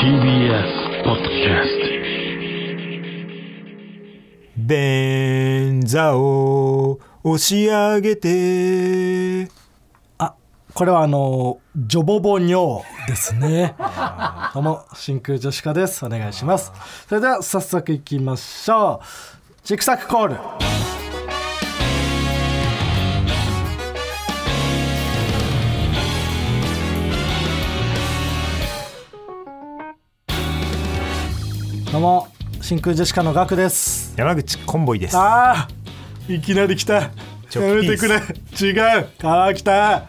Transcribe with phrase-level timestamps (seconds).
[0.00, 1.78] TBS ポッドキャス
[4.56, 9.50] 便座を押し上げて
[10.18, 10.34] あ
[10.74, 13.74] これはあのジョボボニョですね。
[14.54, 16.72] どうも真空ジェシカですお願いします
[17.08, 19.06] それでは早速いきましょう
[19.62, 20.28] チクサクコー。
[20.28, 20.77] ル
[31.98, 32.28] どうも
[32.60, 34.14] 真空ジェシカのガクです。
[34.16, 35.16] 山口コンボイです。
[35.16, 37.10] あーいきなり来た。
[37.50, 38.14] ちょやめてくれ。
[38.14, 39.08] 違う。
[39.18, 40.06] 川北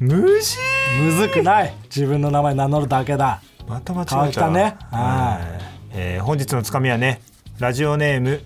[0.00, 0.58] 虫
[1.00, 1.72] むずくない？
[1.84, 3.40] 自分の名前名乗るだけだ。
[3.68, 4.14] また間違えた。
[4.16, 4.76] 川北ね。
[4.90, 5.92] はい。
[5.92, 7.20] えー本日のつかみはね
[7.60, 8.42] ラジオネーム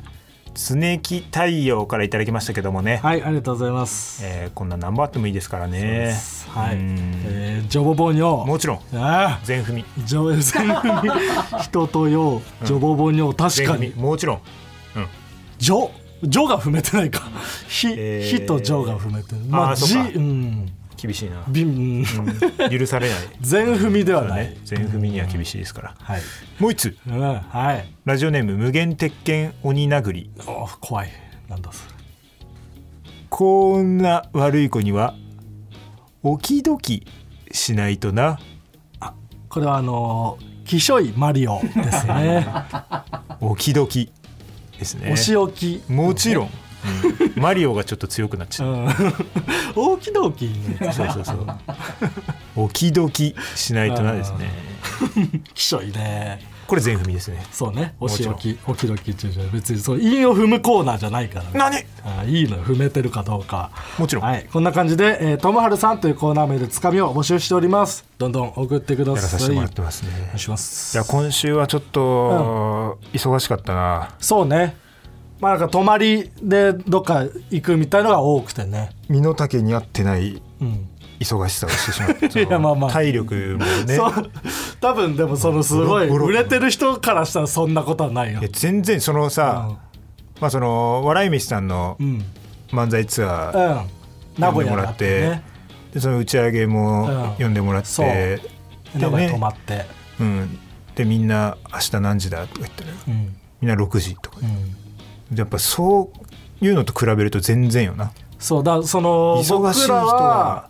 [0.55, 4.21] 常木太陽からいただきましたけどもね、はいありがとうございます。
[4.25, 6.15] えーこんな何本あってもいいですからね。
[6.49, 6.97] はい、うん。
[7.27, 8.45] えー、ジョボボニョ。
[8.45, 8.79] もちろん。
[8.97, 9.41] ああ。
[9.45, 9.85] 全踏み。
[10.05, 11.11] ジョ全組
[11.63, 13.35] 人とよジョボボニョ。
[13.35, 13.95] 確かに。
[13.97, 14.41] もちろん。
[15.59, 15.91] ジョ
[16.23, 17.23] ジョが踏めてないか。
[17.69, 18.29] ひ、えー。
[18.41, 20.19] ひとジョが踏めてるまあジあーそっか。
[20.19, 22.79] うん厳しいな、ビン、うん。
[22.79, 23.19] 許されない。
[23.41, 24.57] 全踏みではない、ね。
[24.65, 25.95] 全踏みには厳しいですから。
[25.99, 26.21] はい、
[26.59, 26.97] もう一つ。
[27.07, 27.87] うん、はい。
[28.05, 30.31] ラジオネーム無限鉄拳鬼殴り。
[30.47, 31.11] お怖い。
[31.49, 31.95] なんだそれ。
[33.31, 35.15] こんな悪い子には
[36.23, 37.07] おきどき
[37.51, 38.39] しないとな。
[39.49, 42.47] これはあのー、キショイマリオですね。
[43.41, 44.13] おきどき
[44.79, 45.11] ですね。
[45.13, 45.91] お仕置き。
[45.91, 46.51] もちろん
[47.37, 48.89] マリオがちょっと強くなっちゃう、うん。
[49.75, 50.93] 大きどきね。
[50.93, 51.47] そうそうそう。
[52.57, 54.51] おきどきしないとなですね。
[55.55, 56.49] キショイね。
[56.67, 57.45] これ全踏みですね。
[57.51, 57.97] そうね。
[57.99, 58.39] おもちろん。
[58.39, 58.71] 仕置き。
[58.71, 61.45] おきどき中じゃ別にそう韻を踏むコーナーじゃないから。
[61.47, 63.73] ね何あいいのよ踏めてるかどうか。
[63.99, 64.47] もちろん、はい。
[64.53, 68.05] こんな感じで、えー、ともはるさんというコーナー名でつかみを募集しております。
[68.19, 70.11] どんどん送ってくだやらささいせてもらってますね。
[70.17, 70.97] お願いします。
[70.97, 74.77] いや今週はちょっと忙しかったな、そうね
[75.41, 78.91] まあなんか泊まりでどっか行くみたいのが多くてね。
[79.09, 80.87] 身の丈に合ってないうん。
[81.19, 82.91] 忙しさをしてしまって いやまあまあ。
[82.91, 83.99] 体力もね。
[84.81, 88.41] 多分でもそのすごい売れてる人からしたらそんなことはないよ。
[88.53, 89.77] 全然そのさ、
[90.41, 92.25] まあその笑い飯さんのうん、うん
[92.73, 93.85] 漫才ツアー
[94.39, 95.43] 名古屋だってね。
[95.93, 97.45] でその打ち上げもうん。
[97.45, 98.07] 呼んでもらって、そう。
[98.07, 98.41] で
[98.95, 99.87] 名古屋ね泊まって、
[100.21, 100.59] うん、
[100.95, 103.37] でみんな「明日何時だ?」とか言ってねうん。
[103.61, 104.39] みんな6時とか。
[104.41, 104.77] うん、
[105.35, 106.11] やっぱそ
[106.61, 108.13] ういうのと比べると全然よな。
[108.39, 110.05] そうだその忙しい人は。
[110.05, 110.69] は、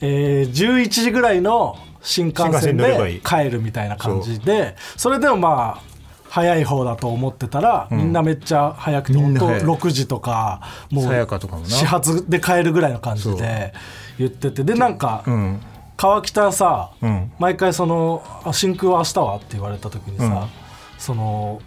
[0.00, 5.82] えー、11時ぐらいの新幹線で帰るみたいな感じでそれでもまあ
[6.30, 9.62] 早い方だと思ってたら、みんなめっちゃ早くて本当みんな早い。
[9.62, 13.72] 6時とかもう始発で帰るぐらいの感じで
[14.18, 15.60] 言っててでなんか、うん。
[15.96, 17.32] 川北さ、うん。
[17.38, 20.48] 毎回その「あ真空は明日は?」って言われた時にさ、うん。
[20.98, 21.60] その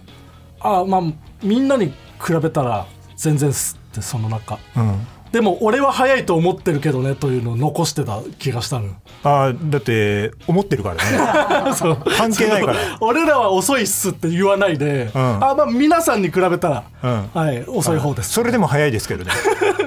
[0.59, 1.02] あまあ
[1.44, 1.94] みんなに
[2.26, 4.59] 比べたら全然すってその中。
[4.76, 5.08] うん。
[5.32, 8.96] でも俺は早いと思ってるけどねというのを残してた気がしたのよ。
[9.24, 11.02] あーだって思ってるからね。
[11.74, 11.98] そう。
[12.18, 12.78] 関係ないから。
[13.00, 15.12] 俺らは遅いっすって言わないで、ん。
[15.16, 17.30] あまあ皆さんに比べたら、うん。
[17.34, 18.34] はい遅い方です。
[18.34, 19.32] それでも早いですけどね。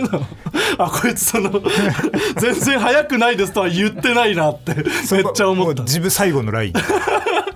[0.79, 1.51] あこいつその
[2.41, 4.81] 全然早くないですとは言ってないなってめ
[5.21, 5.83] っちゃ思った。
[5.83, 6.73] 自分最後のライン。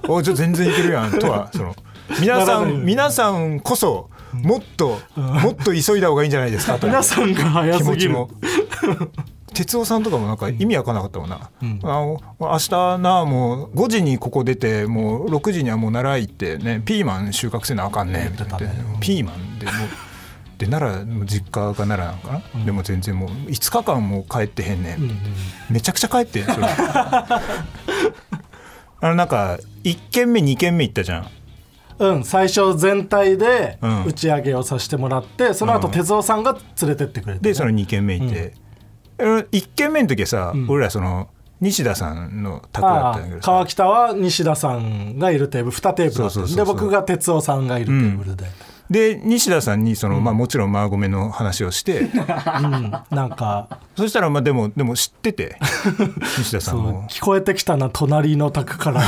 [0.09, 1.75] おちょ全然いけるやんとはその
[2.21, 6.87] 皆さん皆さんこそもっと、もっと急いだ方がいいんじゃないですかと。
[6.87, 8.13] 皆さんが早気すぎる。
[8.13, 8.31] 持ちも
[9.55, 18.59] 哲夫さんとかもなんか意味わかんなかったもんな、あの明日なもう5時にここ出てもう6時にはもう奈良行ってねピーマン収穫せなあかんねみたいな、
[19.01, 19.75] ピーマンでもう
[20.59, 25.19] で奈良の実家が奈良なのかな、でも全然もう5日間もう帰ってへんねん、
[25.71, 26.67] めちゃくちゃ帰ってんそれ。
[29.01, 31.31] あのなんか1軒目2軒目行ったじゃん
[31.99, 34.05] うん最初全体でうん。
[34.05, 35.93] 打ち上げをさせてもらって、その後うん。
[35.93, 38.55] 哲夫さんが連れてってくれてね、でその2軒目行って、
[39.19, 41.29] 1軒目の時はさ、俺らその
[41.61, 43.47] 西田さんの宅だったんだけどさ。
[43.47, 48.45] 川北は西田さんがいるテーブル2テーブルで僕が哲夫さんがいるテーブルで、
[48.91, 52.01] で西田さんにその、まあ、もちろんマーゴメの話をして。
[52.09, 53.81] うん、なんか。
[53.97, 55.59] そしたらまあでもでも知ってて
[56.39, 57.07] 西田さんも。
[57.09, 59.03] 聞こえてきたな隣の宅から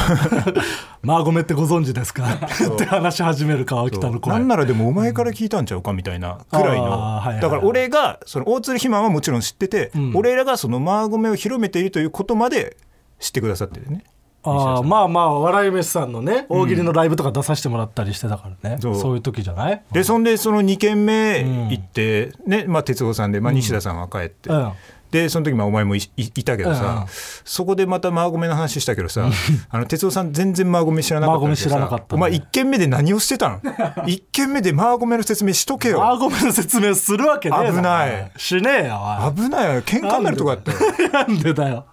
[1.02, 4.34] 「マーゴメってご存知ですか?」って話し始める川北の声。
[4.34, 6.90] なんならでもお前から聞いたんちゃうかみたいなくらいの。
[6.90, 7.40] はいはいはい。
[7.40, 10.12] だから俺がその大鶴肥満はもちろん知ってて、ん。
[10.14, 12.76] 俺らがそのマーゴメを広めているということまで
[13.18, 14.04] 知ってくださってるね
[14.42, 18.94] ああまあまあ笑い飯さんのね大喜利のライブとか出させてもらったりしてたからね、そう。
[18.94, 19.82] そういう時じゃない？
[19.92, 21.40] でそんでその2軒目
[21.70, 24.72] 行って、ねまあ哲夫さんで、まあ、西田さんは帰って、うん。
[25.10, 27.06] でその時まあお前もいいいたけどさ、うん。
[27.44, 29.28] そこでまたマーゴメの話したけどさ
[29.68, 32.06] あの哲夫さん全然マーゴメ知らなかったマーゴメ知らなかったね。
[32.12, 33.58] お前1軒目で何をしてたの？
[34.06, 36.02] 1軒目でマーゴメの説明しとけよ。
[36.06, 38.32] あごめん説明するわけねえ危ない。
[38.36, 39.82] しねえよ危ないよ。
[39.82, 40.78] 喧嘩になるとこやったよ。
[41.12, 41.84] なんでだよ。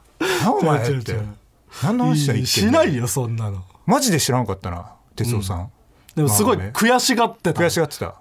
[0.44, 1.16] なお前って
[1.84, 3.64] 何の話だよいしないよそんなの。
[3.86, 5.72] マジで知らんかったな哲夫さん、
[6.16, 7.62] でもすごい悔しがってた。
[7.62, 8.16] 悔しがってた、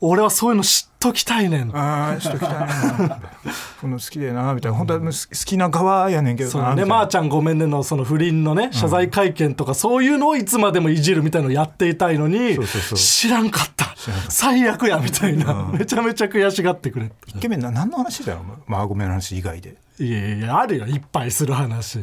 [0.00, 1.76] 俺はそういうの知っときたいねん。
[1.76, 3.18] ああしときたいな。
[3.80, 4.78] この好きでなみたいな。
[4.78, 5.10] 本当は好
[5.44, 6.84] きな側やねんけどそうね。
[6.84, 12.98] まーちゃんごめんねのその不倫のね謝罪会見とかそういうのをいつまでもいじるみたいのをやっていたいのにそうそうそう。
[12.98, 13.94] 知らんかった。
[14.28, 15.70] 最悪やみたいな。
[15.72, 19.76] めちゃめちゃ悔しがってくれ一軒目な何の話だよマーゴメの話以外で。
[19.98, 21.98] いやいやあるよいっぱいする話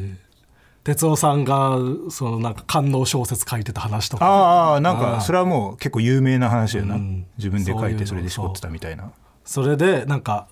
[0.88, 1.76] 哲夫さんが
[2.08, 4.24] そのなんか官能小説書いてた話とか。
[4.24, 7.26] ああなんかそれはもう結構有名な話やな、ん。
[7.36, 9.12] 自分で書いてそれでしこってたみたいな。
[9.44, 10.48] それでなんか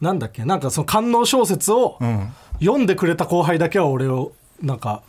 [0.00, 2.32] なんだっけなんかその官能小説をん。
[2.60, 4.32] 読んでくれた後輩だけは俺を
[4.62, 5.02] なんか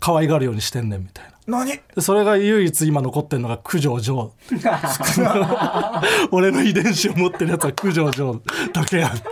[0.00, 1.30] 可愛がるようにしてんねんみたいな。
[1.46, 1.80] 何？
[1.94, 4.32] でそれが唯一今残ってるのが九条城。
[6.32, 8.42] 俺の遺伝子を持ってるやつは九条城
[8.72, 9.24] だけやって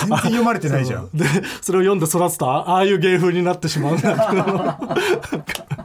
[0.00, 1.08] 全然読まれてないじゃん。
[1.14, 1.24] で
[1.60, 3.94] それを読んで育つとあああいう芸風になってしまう。
[3.98, 5.84] んだけど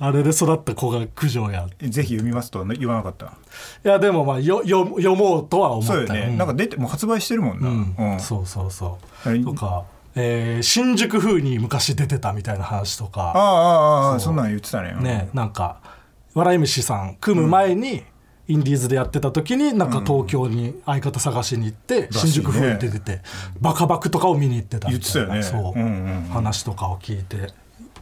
[0.00, 1.68] あれで育った子が九条や。
[1.80, 3.26] ぜひ読みますとは言わなかった。
[3.26, 3.28] い
[3.84, 5.92] やでもまあよよ読もうとは思った。
[5.92, 7.94] そうよね、なんか出てもう発売してるもんな、うん。
[8.14, 8.20] うん。
[8.20, 9.28] そうそうそう。
[9.28, 9.44] はい。
[9.44, 9.84] とか、
[10.16, 13.20] えー新宿風に昔出てたみたいな話とあか。
[13.20, 14.94] あああああそんなん言ってたね。
[15.00, 15.76] ねなんか
[16.34, 18.02] 笑い飯さん組む前に、
[18.52, 23.20] インディーズでやってた時になんか東京に相方探しに行って、新宿風に出てて、
[23.60, 25.72] バカバクとかを見に行ってたみたいな言ってたよね。
[25.72, 26.28] そう、うんうんうん。
[26.30, 27.52] 話とかを聞いて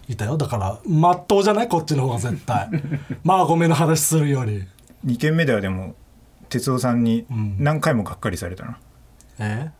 [0.09, 0.37] いたよ。
[0.37, 1.69] だからまっとうじゃない？
[1.69, 2.69] こっちの方が絶対。
[3.23, 4.67] まあごめんの話するより。
[5.07, 5.95] 2軒目ではでも
[6.49, 7.57] 哲夫さんにん。
[7.59, 8.79] 何回もがっかりされたな、
[9.39, 9.71] え？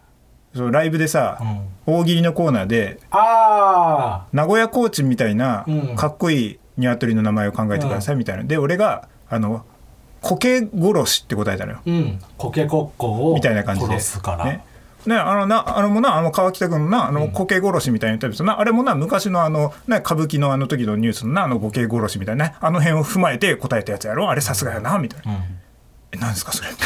[0.55, 1.69] そのライブでさ、ん。
[1.87, 5.97] 大喜利のコーナーであ名古屋コーチみたいなうん。
[5.97, 9.65] かっこいい鶏の名前を考えてくださいみたいな、で俺があの
[10.21, 11.79] 苔殺しって答えたのよ。
[11.79, 12.19] あうん。
[12.37, 13.87] コケコッコをみたいな感じで。
[13.89, 14.65] 殺すから、ね。
[15.07, 24.29] ね、あのなあのもなあの川北君のなあの苔殺しみたいなやつな、あれもな昔のあの、ね、歌舞伎のあの時のニュースのなあの苔殺しみたいなねあの辺を踏まえて答えたやつやろ？
[24.29, 25.43] あれさすがやなみたいな、
[26.13, 26.69] え何ですかそれ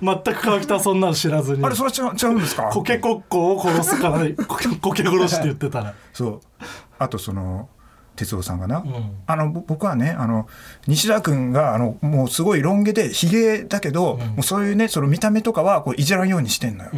[0.00, 1.64] 全く川北はそんなの知らずに。
[1.64, 2.62] あれそれ違う違うんですか？
[2.64, 4.56] コケコッコを殺すからコ
[4.92, 5.94] ケ殺しって言ってたら。
[6.14, 6.40] そう。
[6.98, 7.68] あとその
[8.16, 8.84] 哲夫さんがな、
[9.26, 10.48] あのぼ僕はねあの
[10.86, 16.90] 西田君があのもうすごいロン毛でひげだけど、もうそういうねその見た目とかはこういじらんようにしてんのよ、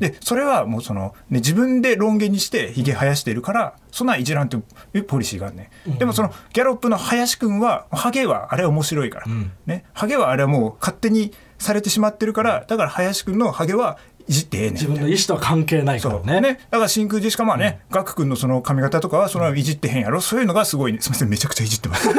[0.00, 4.56] でそれはもうその、ね、自分でロン毛にしてひげ生やしてるからそんなんいじらんって
[4.94, 9.26] いうポリシーがあるね、でもそのギャロップの林君はハゲはあれ面白いから、
[9.66, 16.40] ね、ハゲはあれはもう勝手にされてしまってるからだから林君のハゲはいじってええねん自分の意思とは関係ないからね。
[16.40, 16.60] ね。
[16.70, 20.20] だから真空ジェシカまあね、ガク君のその髪型とかはそのいじってへんやろ。
[20.20, 21.00] そういうのがすごいね。
[21.00, 22.08] すみませんめちゃくちゃいじってます。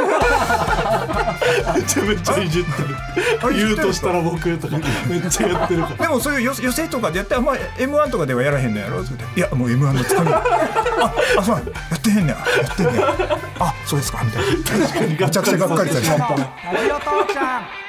[1.75, 3.53] めちゃめちゃいじってる。
[3.53, 4.77] 言うとしたら僕とか
[5.07, 5.95] めっちゃやってるから。
[6.07, 9.01] でもそういう寄寄せとかでやったら、まあ、m 1とかではやらへんのやろ？
[9.01, 10.31] って言っていやもう m 1のつかみ。
[10.31, 10.43] あ
[11.37, 12.29] あそうなんややってへんねや。
[12.29, 13.37] やってんねや。
[13.59, 14.23] あそうですか。
[14.23, 14.87] みたいな。
[14.87, 17.88] 確かにめちゃくちゃがっかりされてがっかりさせてしまっ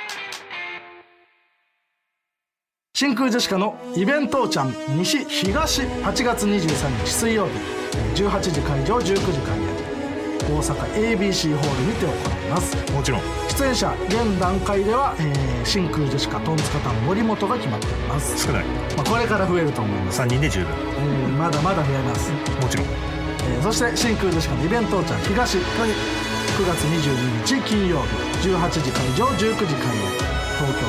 [3.01, 9.65] 真空ジェシカのイベントちゃん西東8月23日水曜日18時会場19時開演
[10.45, 12.77] 大阪 ABC ホールにて行います。
[12.93, 13.23] もちろん。
[13.57, 18.65] 出演者現段階では、えー真空ジェシカトンツカタン森本が決まっております、少ない。
[18.67, 20.69] まあ、これから増えると思います、3人で十分。
[20.69, 22.31] うんまだまだ増えます、
[22.61, 22.87] もちろん。
[22.87, 25.63] えーそして真空ジェシカのイベントちゃん東9
[26.67, 28.03] 月22日金曜
[28.43, 30.30] 日18時会場19時開演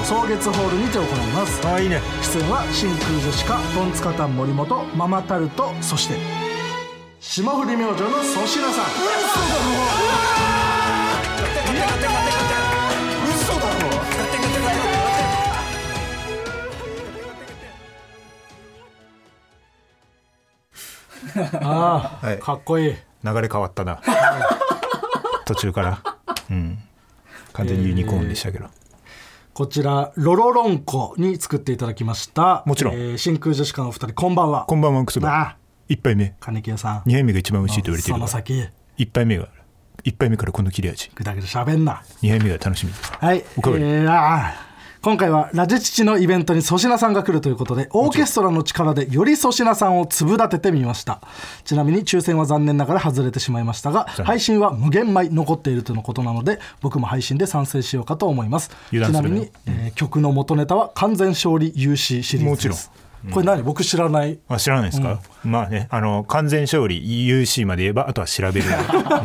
[0.04, 1.68] 東京草月ホールにて行います。
[1.68, 2.02] ああいいね。
[2.24, 6.16] 出演は真空ジェシカトンツカタン森本ママタルトそして
[7.20, 8.86] 霜降り明星の粗品さん。
[13.30, 13.92] 嘘だろ。
[21.62, 24.02] ああ、はいかっこいい流れ変わったな
[25.46, 26.02] 途中から
[26.50, 26.80] うん
[27.54, 28.66] 完全にユニコーンでしたけど、
[29.62, 32.64] こちらロロロンコに作っていただきました。
[32.66, 32.96] もちろん。
[32.96, 34.66] えー真空ジェシカのお二人こんばんは。
[34.66, 35.58] こんばんはクソあバあ。
[35.88, 36.36] 一杯目。
[36.40, 37.04] 金木屋さん。
[37.06, 38.16] 二杯目が一番美味しいと言われている。
[38.16, 38.68] その先。
[38.98, 39.50] 一杯目が
[40.04, 41.12] 一杯目からこの切れ味。
[41.14, 42.02] ぐだぐだしゃべんな。
[42.24, 43.14] 二杯目が楽しみです。
[43.14, 43.84] はい、おかわり。
[43.84, 44.71] えーあー
[45.02, 51.22] 今回はラジチチのイベントに粗品さんが来るということでオーケストラの力でより粗品さんを粒立ててみました。
[51.64, 58.70] ちなみに抽選は残念ながら外れてしまいましたが配信は無限枚残っているとのことなので僕も配信で参戦しようかと思います。
[58.92, 62.46] ちなみに、えー曲の元ネタは完全勝利 UC シリーズです。
[62.46, 63.62] もちろんこれ何？
[63.64, 64.40] 僕知らない。
[64.48, 68.68] あ知らないですか、まあねあの完全勝利 UC まで言えばあとは調べる。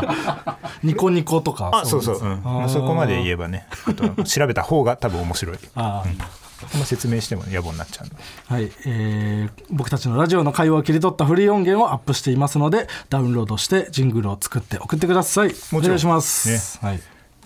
[0.83, 2.43] ニコニコとかあそうそう、うん。
[2.43, 5.59] まあ、そこまで言えばねあとは調べた方が多分面白い。
[5.75, 6.47] あー。
[6.73, 8.07] あんま説明しても野暮になっちゃう
[8.47, 15.49] はい、えー僕たちのラジオの会話を切り取ったフリー音源をアップしていますのでダウンロードしてジングルを作って送ってください。
[15.49, 15.83] おもちろん。
[15.83, 17.01] 願いします、はい。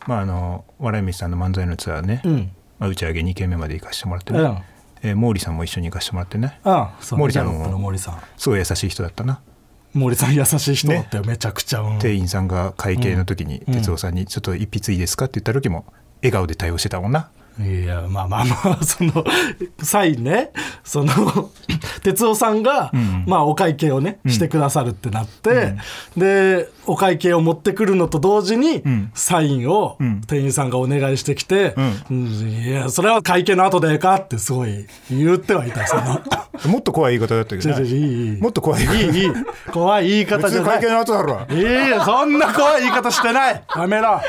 [0.06, 2.52] まああの笑い飯さんの漫才のツアーね、うん。
[2.78, 4.58] まあ、打ち上げ2軒目まで行かしてもらってね、うん
[5.02, 6.60] えー毛利さんも一緒に行かしてもらってね。
[6.64, 7.64] ああそう森さんも
[8.36, 9.40] すごい優しい人だったな。
[9.94, 11.98] 森さん優しい人だったよ、めちゃくちゃ、うん。
[11.98, 15.84] 店員さんが会計の時に哲夫さんに「ちょっと一筆いいですか?」って言った時も
[16.22, 19.24] 笑顔で対応してたもんないやまあまあまあ その
[19.82, 20.50] 際ね
[20.84, 21.50] その
[22.02, 22.90] 哲夫さんが、
[23.26, 25.74] まあ、お会計をねしてくださるってなって、
[26.16, 29.10] でお会計を持ってくるのと同時に、ん。
[29.14, 30.22] サインをん。
[30.26, 31.74] 店員さんがお願いしてきて
[32.10, 32.26] 「うん。
[32.66, 36.20] いやそれは会計の後でええか?」ってすごい言ってはいたその。
[36.66, 37.86] もっと怖い言い方だったけどね。
[37.86, 38.40] いいいい。
[38.40, 39.12] もっと怖い言い方。
[39.12, 39.30] いいいい
[39.72, 40.70] 怖い言い方じゃない。
[40.74, 41.46] 会計の後だろ。
[41.50, 43.62] いやそんな怖い言い方してない。
[43.76, 44.20] やめろ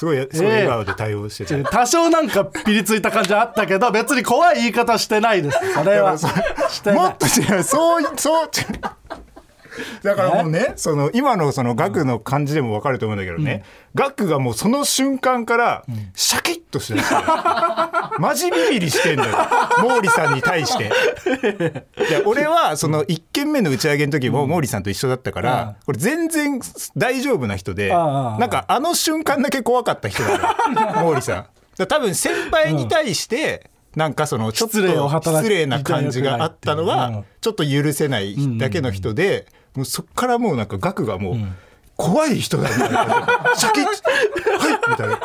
[0.00, 5.58] すごいすごい笑顔で対応してて、多少なんかピリついた感じあったけど別に怖い言い方してないです。
[5.74, 6.12] それは
[6.94, 7.62] もっと違う。
[7.62, 8.50] そうそう
[10.02, 15.84] だからもうねその今のその額の感じでも分かると思うんだけどね、額がもうその瞬間から
[16.14, 17.00] シャキッとしてる、
[18.18, 19.36] マジビビりしてんだよ。
[19.80, 20.84] 毛利さんに対して。
[20.84, 26.60] いや俺はその1軒目の打ち上げの時も毛利さんと一緒だったから、これ全然
[26.96, 30.38] 大丈夫な人で、なんかあの瞬間だけ怖かった人だよ
[31.10, 31.46] 毛利さ
[31.80, 31.86] ん。
[31.86, 36.88] 多分先輩に対して、なんかそのちょっと失礼な感じがあったのうん。
[36.88, 41.36] はちょっと許せないだけの人で、もうそっからもうなんか額がもう
[41.96, 43.26] 怖い人だみたいな。
[43.56, 43.84] シャキッ。
[43.84, 45.20] はいみたいな。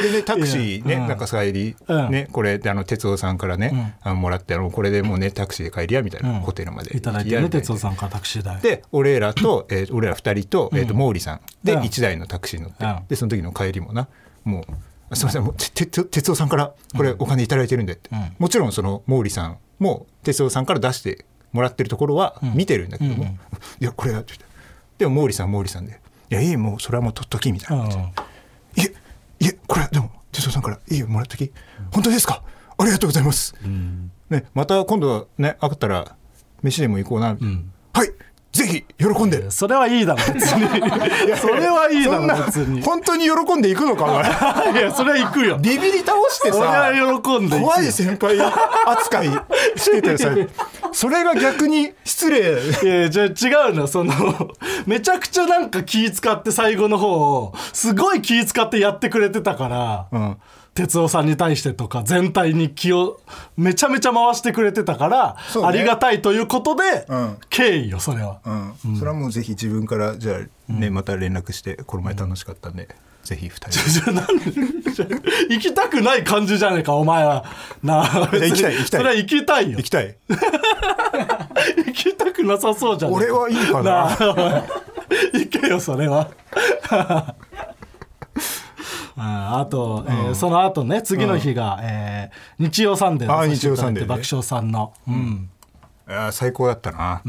[0.00, 1.08] でねタクシーね、うん。
[1.08, 2.10] なんか帰り、うん。
[2.10, 8.60] ねこれであの哲夫さんからね、あのもらってあのこれでもうねタクシーで帰りやみたいな、ホテルまでいただいてね哲夫さんからタクシー代。
[8.60, 11.40] で俺らと、えー俺ら2人と,、えー、と毛利さん。
[11.64, 11.80] でうん。
[11.80, 12.98] 1台のタクシーに乗って、うん。
[13.08, 14.08] でその時の帰りもな
[14.44, 14.64] も
[15.10, 23.36] う「すみませんもう哲夫さんからこれお金頂いてるんで」って、もちろんその毛利さんも哲夫さんから出してもらってるところは見てるんだけども
[23.80, 24.22] 「いやこれは」
[24.98, 26.00] でも毛利さん毛利さんで
[26.30, 27.84] 「いやいいもうそれはもう取っとき」みたいな。
[27.86, 27.90] い
[28.82, 28.94] え
[29.40, 31.50] いえこれでも哲夫さんからいいよもらっとき。
[31.92, 32.42] 本当ですか？
[32.76, 33.54] ありがとうございます、
[34.30, 36.14] ね、また今度ね会ったら
[36.62, 37.36] 飯でも行こうな、
[37.92, 38.12] はい
[38.52, 39.50] ぜひ喜んで。
[39.50, 41.36] それはいいだろ 別に。
[41.36, 42.82] それはいいだろ別に。
[42.82, 44.24] 本当に喜んでいくのかお前。
[44.80, 45.58] いやそれは行くよ。
[45.58, 48.38] ビビり倒してそれはさ喜んで怖い先輩
[48.86, 49.30] 扱い
[49.76, 50.30] しててさ。
[50.92, 52.38] それが逆に失礼。
[52.40, 53.86] いやいやじゃあ違うの。
[53.86, 54.14] その
[54.86, 60.36] めちゃくちゃなんか気使って最後の方すごい気使ってやってくれてたから、うん
[60.78, 63.20] 哲夫さんに対してとか全体に気を
[63.56, 65.66] めちゃめちゃ回してくれてたから、ね。
[65.66, 67.38] ありがたいということで、うん。
[67.50, 72.88] 敬意よそれは、うん、それはもうぜひ自分からじゃあね、また連絡してこの前楽しかったんで、
[73.24, 74.12] ぜひ二人
[75.50, 77.44] 行きたくない感じじゃねえかお前は。
[77.82, 79.00] なあ行きたい行きたい。
[79.00, 79.78] それは行きたいよ。
[79.78, 80.16] 行きたい。
[81.86, 83.82] 行きたくなさそうじゃん俺はいいかな。
[83.82, 84.64] な
[85.32, 86.30] 行けよそれは
[89.16, 94.08] あ あと、えーその後ね次の日が、えー日曜サンデーあーさせていただいて日曜サンデーね。
[94.08, 95.50] 爆笑さんの、うん
[96.32, 97.22] 最高だったな、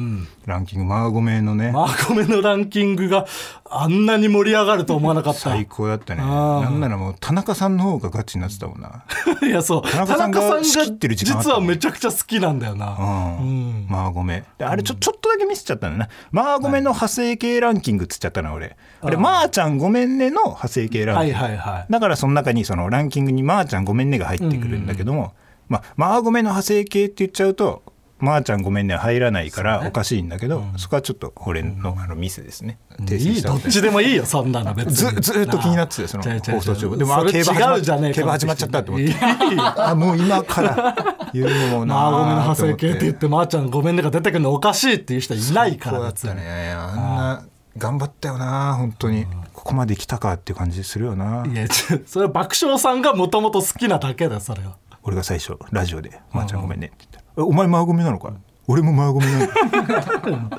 [0.45, 0.85] ランキング。
[0.85, 3.25] マーゴメのね、マーゴメのランキングが
[3.69, 5.39] あんなに盛り上がると思わなかった。
[5.39, 6.21] 最高だったね。
[6.21, 9.03] なんならもう田中さんの方がガチになってたもんな。
[9.45, 9.81] いやそう。
[9.81, 12.95] 田中さんが実はめちゃくちゃ好きなんだよな、
[13.41, 14.45] うん、マーゴメ。
[14.57, 18.77] であれちょちょっとだけミスっちゃったんだなマーゴメの派生系ランキングっつっちゃったな俺。
[19.01, 21.85] あれまーちゃんごめんねの派生系ランキング、はいはいはい。
[21.91, 25.33] だからその中にそのランキングにまーちゃんごめんねが入ってくるんだけども、
[25.67, 27.83] まあ、マーゴメの派生系って言っちゃうと
[28.19, 32.79] まーちゃんごめんねは入らないからおかしいんだけどそ,、こはちょっと俺のあのミスですね。
[33.01, 34.93] 訂正いいどっちでもいいよそんなの別に。
[34.93, 39.15] ずずっと気になってたよその放送中でも競馬始まっ違うじゃねえか競馬始まっちゃったと思って。
[39.19, 40.95] あもう今から
[41.33, 46.73] 言うのもなまあごめんの派生系って言ってまーちゃんごめんねが出てくるのおかしいっていう人いないからそうだったね。
[46.75, 47.45] あんな
[47.77, 49.25] 頑張ったよな本当に。
[49.53, 51.45] ここまで来たかっていう感じするよな。
[51.45, 51.67] いや
[52.05, 54.77] それは爆笑さんがもともと好きなだけだよそれは。
[55.03, 57.17] 俺が最初ラジオで「まーちゃんごめんね」って言った。
[57.18, 58.31] ら「えお前マーゴメなのか?」
[58.71, 59.47] 俺もマーゴメなの。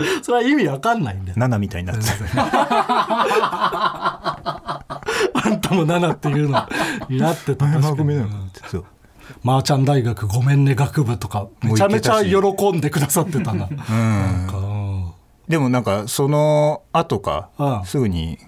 [0.23, 1.35] それは意味わかんないんだよ。
[1.39, 2.15] ナナみたいになってた
[5.33, 6.67] あんたかも7っていうの。
[7.09, 7.67] になってた。
[7.67, 8.27] あ確かにごめんな
[8.69, 8.85] そう
[9.45, 11.47] マーチャン大学ごめんね学部とか。
[11.63, 13.69] めちゃめちゃ喜んでくださってたな。
[13.69, 15.13] うん。
[15.49, 17.85] でもなんかその後かうん。
[17.85, 18.39] すぐに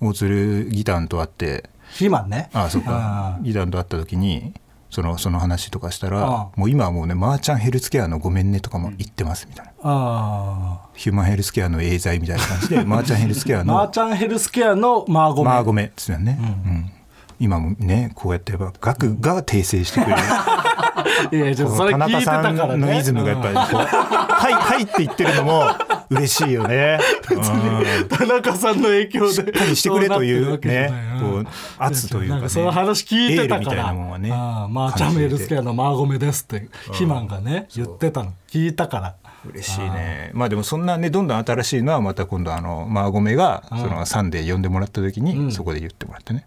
[0.00, 1.70] 大鶴ギターンと会って。
[1.90, 2.50] ヒマンね。
[2.52, 3.36] ああそうか。
[3.38, 4.54] あギターンと会った時に
[4.94, 9.72] そのその話とかしたあらあもう今はもうねマーチャンヘルスケアのごめんねとかも言ってますみたいな。
[9.82, 15.50] あヒューマンヘルスケアのエーザイみたいな感じで マーチャンヘルスケアのマーチャンヘルスケアのマーゴメ。
[15.50, 16.92] マーゴメですよね、うん。
[17.40, 20.22] 今もねこうやってやっぱ学が訂正してくれる。
[21.44, 22.78] いやちょっとそれ聞いてたからね。
[22.78, 25.64] 田中さんのイズムがやっぱりこう「はいはい」って言ってるのも
[26.10, 26.98] 嬉しいよね。
[27.30, 28.08] うん。
[28.08, 29.32] 田中さんの影響で。
[29.32, 31.46] しっかりしてくれというねこう
[31.78, 32.48] 圧というかね。
[32.48, 33.92] その話聞いてたから。
[34.18, 34.30] ね。
[34.32, 38.32] ああマーチャンヘルスケアのマーゴメですってヒマンがね言ってたの。
[38.50, 39.14] 聞いたから。
[39.50, 40.30] 嬉しいね。
[40.32, 46.46] まあでもそんなねどんどん新しいのはまた今度あのマーゴメがそのサンデー呼んでもらった時にそこで言ってもらってね。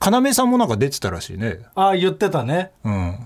[0.00, 1.58] 要さんもなんか出てたらしいね。
[1.74, 2.70] ああ言ってたね。
[2.84, 3.18] うん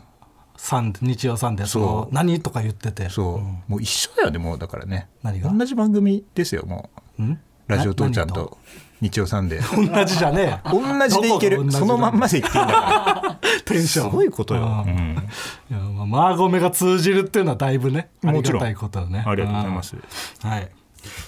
[0.63, 3.09] サンデー日曜サンデーそ何とか言ってて。
[3.09, 3.71] そう。
[3.71, 5.09] もう一緒だよねもうだからね。
[5.23, 5.51] 何が？
[5.51, 7.23] 同じ番組ですよもう。
[7.23, 7.41] ん？
[7.67, 8.59] ラジオ父ちゃんなと？
[9.01, 10.71] 日曜サンデー同じじゃねえ。
[10.71, 11.73] 同じでいける。
[11.73, 13.39] そのまんまでいっていいんだから。
[13.65, 14.10] テンション。
[14.10, 14.93] すごいことよ、うん。
[14.93, 15.17] うん。
[15.71, 18.60] いやまあマーゴメが通じるっていうのはだいぶねもちろん。
[18.60, 19.25] ありがたいことだね。
[19.27, 19.97] ありがとうございます。
[19.97, 20.51] うん。
[20.51, 20.71] はい。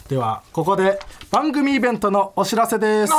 [0.08, 3.12] ではここで番組イベントのお知らせです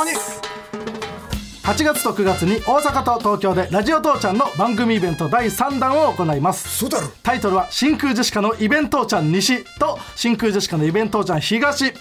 [1.64, 6.84] 8月と9月に大阪と東京でラジオ父ちゃんの番組イベント第3弾を行います。
[7.22, 11.94] タイトルは真空ジェシカのイベントちゃん西と真空ジェシカのイベントちゃん東。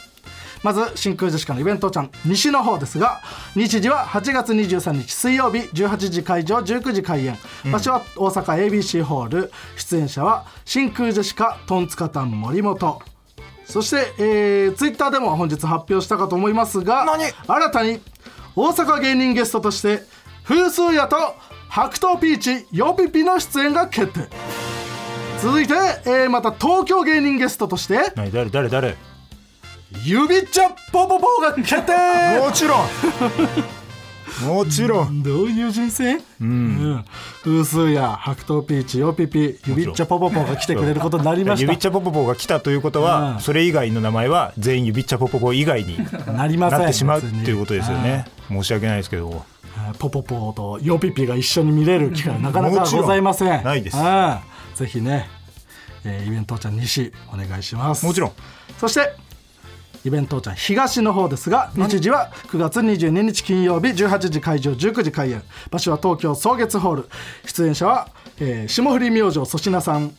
[0.64, 3.22] まず真空ジェシカのイベントちゃん西の方ですが
[3.56, 7.38] 日時は8月23日水曜日18時会場19時開演、
[7.72, 9.52] 場所は大阪 ABC ホール。
[9.78, 13.02] 出演者は真空ジェシカトンツカタン森本。
[13.64, 17.24] そして、えー、ツイッターでも本日発表したかと思いますが何？
[17.48, 18.02] 新たに
[18.56, 20.04] 大阪芸人ゲストとして
[20.44, 21.16] 風数屋と
[21.70, 24.30] 白桃ピーチヨピピの出演が決定。
[25.42, 25.74] 続いて、
[26.06, 28.96] えーまた東京芸人ゲストとして何誰誰誰？
[30.06, 32.40] ゆびっちゃぽぽぽが決定。
[32.46, 32.88] もちろん
[34.42, 35.22] もちろん。
[35.22, 37.06] どういう人選うん、
[37.44, 41.64] 風数や白桃ピーチヨピピゆびっちゃぽぽぽが来てくれることになりました。
[41.64, 43.40] ゆびっちゃぽぽぽが来たということは、うん。
[43.40, 45.98] それ以外の名前は全員ゆびっちゃぽぽぽ以外に
[46.36, 46.80] なりません。
[46.80, 48.26] なってしまうっいうことですよね。
[48.50, 49.46] 申し訳ないですけど。
[49.76, 53.64] あーポポポとヨピピが一緒に見れる機会はなかなかございません。
[53.64, 53.98] ないです。
[54.76, 55.30] ぜひね、
[56.04, 58.06] えーイベントちゃん西お願いします。
[58.06, 58.32] もちろん。
[58.78, 59.14] そして
[60.06, 65.42] イベントちゃん東の方ですが日時は9月22日金曜日18時会場19時開演。
[65.72, 67.10] 場所は東京草月ホール。
[67.46, 68.08] 出演者は、
[68.40, 70.12] えー霜降り明星粗品さん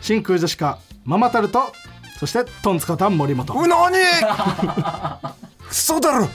[0.00, 1.72] 真空ジェシカママタルト
[2.18, 3.52] そしてトンツカタン森本。
[3.52, 3.96] うなに？
[5.70, 6.28] 嘘だろ！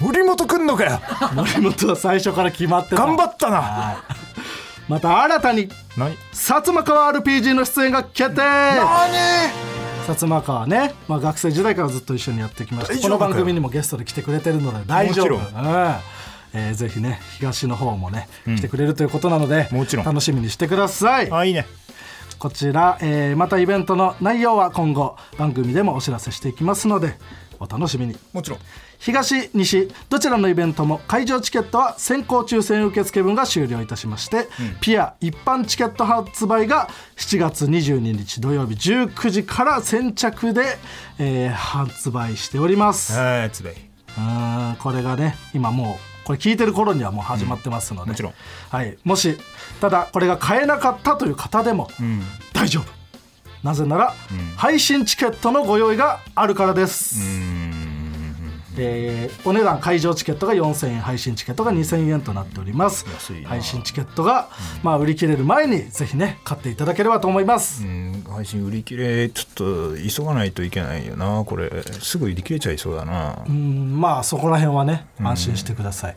[0.00, 1.00] 森本くんのかよ！
[1.34, 2.96] 森本は最初から決まってた。
[2.96, 4.02] 頑張ったな！
[4.88, 6.12] また新たに何？
[6.12, 6.16] 薩
[6.66, 8.36] 摩川 RPG の出演が決定。
[8.42, 9.73] 何？
[10.04, 12.96] 薩摩川ね、まあ、学生時代からずっと一緒にやってきました。
[12.96, 15.38] この番組にもゲストで来てくれてるので大丈夫。
[15.38, 15.94] もちろうん。
[16.56, 20.04] えーぜひね東の方もね、来てくれるということなのでもちろん。
[20.04, 21.30] 楽しみにしてください。
[21.32, 21.66] あいいね。
[22.38, 27.16] こちら、えーまたイベントの内容は今後番組でもお知らせしていきますので
[27.58, 28.16] お楽しみに。
[28.32, 28.58] もちろん
[29.04, 34.48] 東西どちらのイベントも会場チケットは先行抽選受付分が終了いたしまして、
[34.80, 40.78] ピア一般チケット発売が7月22日土曜日19時から先着で、
[41.18, 43.12] えー発売しております。
[44.78, 48.34] これがね今もうこれ聞いてる頃にはもう始まってますので、もちろん。
[48.70, 49.36] はい、もし
[49.80, 51.90] ただこれが買えなかったという方でも
[52.54, 52.84] 大丈夫、
[53.62, 54.14] なぜなら、
[54.56, 57.20] 配信チケットのご用意があるからです、
[58.76, 63.04] えーお値段会場チケットが4000円配信チケットが2000円となっております。
[63.44, 64.48] 配信チケットが、
[64.82, 71.44] まあ、売り切れる前にぜひね買っていただければと思います、うん配信売り切れちょっと急がないといけないよな。
[71.44, 76.16] これすぐ売り切れちゃいそうだな、うんまあそこら辺はね安心してください、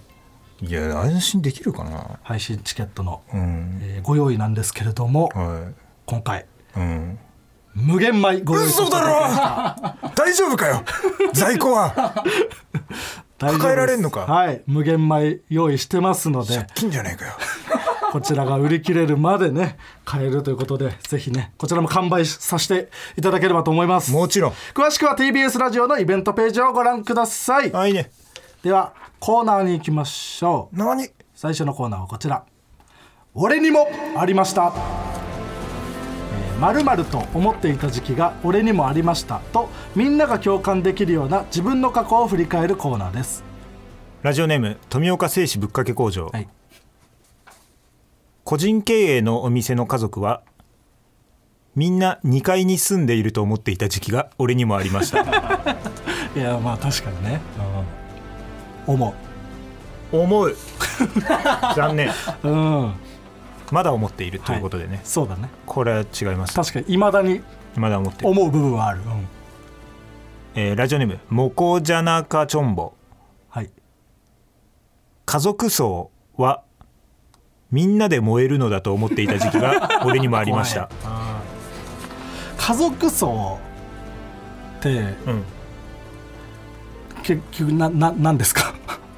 [0.62, 2.20] いや安心できるかな。
[2.24, 3.80] 配信チケットの、うん。
[3.84, 5.72] えーご用意なんですけれどもは
[6.06, 6.42] 今回。
[6.42, 7.20] いうん
[7.80, 10.84] 無限米ご用意させていただきました大丈夫かよ？
[11.32, 12.24] 在庫は？
[13.38, 14.22] 抱えられんのか？
[14.22, 14.64] はい。
[14.66, 16.66] 無限米用意してますので。
[16.74, 17.34] 金じゃねえかよ。
[18.12, 24.12] こちらが売り切れるまでね買えるということでぜひねこちらも完売させていただければと思います。
[24.12, 24.54] もちろん。
[24.74, 27.72] 詳しくは TBS ラジオのイベントページをご覧ください。
[27.76, 28.10] あいいね。
[28.64, 30.76] ではコーナーに行きましょう。
[30.76, 31.10] 何？
[31.36, 32.44] 最初のコーナーはこちら。
[33.36, 33.88] 俺にも
[34.18, 34.74] ありました
[36.60, 43.44] まるまると思っていた時期が俺にもありましたとみんなが共感できるような自分の過去を振り返るコーナーです。
[44.24, 46.48] ラジオネーム富岡製紙ぶっかけ工場、はい。
[48.44, 50.42] 個人経営のお店の家族は
[51.76, 55.22] みんな2階に住んでいると思っていた時期が俺にもありました。
[56.36, 57.40] いやまあ確かにね、
[58.88, 59.14] 思
[60.12, 60.56] 思う
[61.76, 62.10] 残念。
[62.10, 62.14] う
[62.50, 63.07] うん
[63.72, 65.50] まだ思っているということでね、そうだね。
[65.66, 66.54] これは違います。
[66.54, 67.42] 確かにいまだに
[67.76, 69.28] まだ思ってる、思う部分はある、うん。
[70.56, 72.94] えーラジオネームモコジャナカチョンボ。
[73.50, 73.70] はい。
[75.26, 76.64] 家族葬は
[77.72, 80.90] みんなで燃えるのだと思っていた時期が 俺にもありました、
[82.58, 84.90] 家族葬って
[85.26, 85.44] うん、
[87.24, 88.74] 結局なななんですか？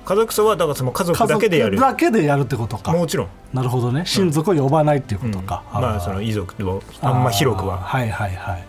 [0.09, 1.73] 家族葬はだからその家族だけでやる。
[1.73, 2.91] 家族だけでやるってことか。
[2.93, 4.07] もちろん、なるほどね。
[4.07, 7.77] 親族を呼ばないっていうことか、まあその遺族をあんま広くは。
[7.77, 8.65] はいはいはい。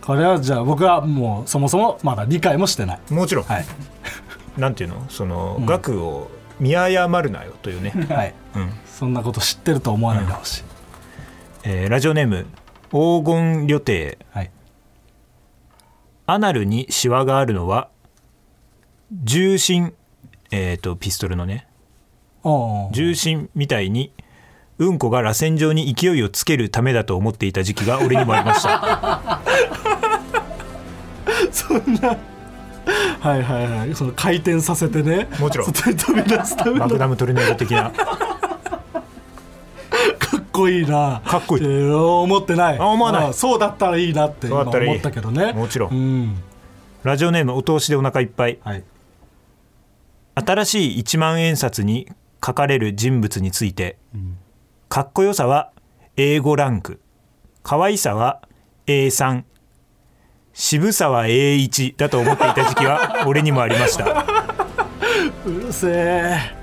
[0.00, 3.00] これはじゃあ僕はもうそもそもまだ理解もしてない。
[3.10, 3.66] もちろん、はい。
[4.56, 5.04] なんていうの？
[5.10, 8.34] その、額を見誤るなよというね、 はい。
[8.56, 8.72] うん。
[8.86, 10.64] そんなこと知ってると思わないでほしい、
[11.64, 12.46] えーラジオネーム
[12.90, 14.16] 黄金旅程。
[14.30, 14.50] はい。
[16.24, 17.90] アナルにシワがあるのは
[19.12, 19.92] 重心
[20.50, 21.66] えっ、とピストルのね。
[22.92, 24.12] 重心みたいに
[24.78, 29.40] うんこが螺旋状に勢いをつけるためだと思っていた時期が 俺にもありました。
[31.50, 32.16] そんな。
[33.20, 33.94] はいはいはい。
[33.94, 35.28] その回転させてね。
[35.40, 35.72] もちろん。
[35.72, 37.88] 外に飛び出すためマグナムトルネード的な。
[37.88, 37.92] っ
[40.52, 41.22] こいいな。
[41.24, 41.64] かっこいい。
[41.64, 42.78] えー思ってない。
[42.78, 43.28] あ思わない。
[43.28, 45.52] あそうだったらいいなって思ったけどね。
[45.52, 45.92] もちろん。
[45.92, 46.42] うん。
[47.02, 48.58] ラジオネームお通しでお腹いっぱい。
[48.62, 48.84] はい
[50.44, 52.08] 新しい1万円札に
[52.44, 53.98] 書かれる人物について、
[54.88, 55.72] かっこよさは
[56.16, 57.00] A5 ランク
[57.62, 58.40] 可愛さは
[58.86, 59.44] A3
[60.52, 64.24] 渋さは A1 だと思っていた時期は 俺にもありました。
[65.46, 66.54] うるせえ。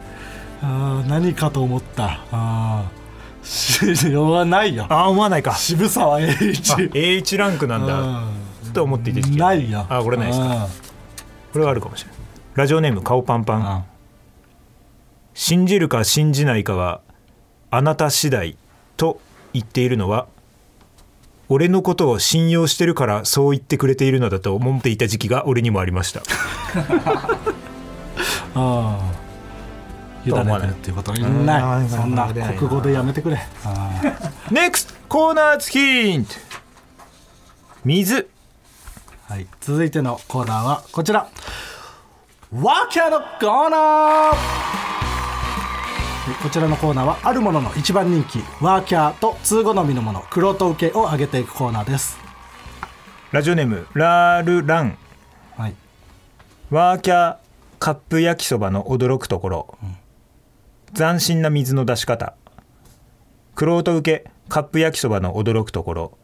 [0.61, 2.19] あー何かと思った。
[2.31, 3.05] あー
[3.45, 10.67] しようがないよあ思わないか渋さはあ A1 A1 ランクなんだうんと思っていた時期ないよあこれないですか
[11.53, 12.17] これはあるかもしれない
[12.55, 13.61] ラジオネーム顔パンパン。
[13.61, 13.83] うん。
[15.33, 17.01] 信じるか信じないかは
[17.69, 18.57] あなた次第
[18.95, 19.19] と
[19.51, 20.27] 言っているのは
[21.49, 26.21] 俺のことを信用してるからそう言ってくれているのだと思っていた時期が俺にもありました。
[28.55, 28.99] ああ。
[30.25, 31.45] 委ねてるっていうことにうん。
[31.45, 33.37] ないそんな国語でやめてくれ。
[33.65, 33.89] あ
[34.47, 36.33] NEXT コーナーズヒント。
[37.83, 38.15] 水。
[38.15, 38.25] ー
[39.33, 39.47] はい。
[39.59, 41.27] 続いてのコーナーはこちら
[42.61, 43.79] ワーキャーのコーナー。
[44.29, 44.31] は
[46.39, 52.17] いこちらのコーナーはあるものの一番人気ワーキャーと通好みのものクロート受けを上げていくコーナーです。
[53.33, 54.97] ラジオネームラールラン。
[55.57, 55.75] はい。
[56.69, 57.37] ワーキャー
[57.77, 59.77] カップ焼きそばの驚くところ、
[60.95, 62.35] 斬新な水の出し方。
[63.55, 66.17] クロート受けカップ焼きそばの驚くところ。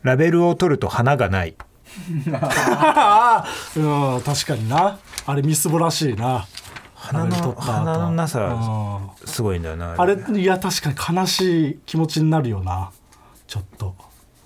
[0.00, 1.54] ラベルを取ると花がない
[3.76, 4.98] うん確かにな。
[5.26, 6.46] あれみすぼらしいな。
[6.94, 7.72] 花のラベル取った後。
[7.72, 9.28] 花のなさうん。
[9.28, 9.94] すごいんだよな。
[9.96, 12.90] あれいや確かに悲しい気持ちになるよな。
[13.46, 13.94] ちょっと。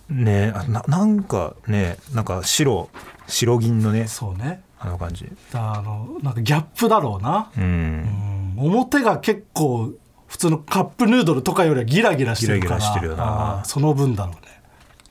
[0.09, 2.89] ねあななんかねなんか白
[3.27, 4.63] 白銀のねそうね。
[4.81, 5.29] あの感じ。
[5.55, 8.55] あのなんかギャップだろうな、うん。
[8.57, 8.67] うん。
[8.67, 9.93] 表が結構
[10.27, 12.79] 普通のカップヌードルとかよりはギラギラしてるから。
[12.79, 13.63] ギラギラしてるよな。
[13.65, 14.61] その分だろうね。